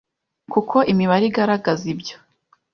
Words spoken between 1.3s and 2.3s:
igaragaza ibyo